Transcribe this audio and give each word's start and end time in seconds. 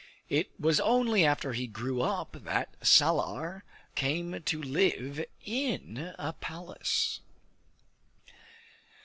It 0.29 0.49
was 0.59 0.79
only 0.79 1.23
after 1.23 1.53
he 1.53 1.67
grew 1.67 2.01
up 2.01 2.35
that 2.45 2.73
Salar 2.81 3.63
came 3.93 4.41
to 4.41 4.59
live 4.63 5.23
in 5.45 6.15
a 6.17 6.33
palace. 6.33 7.19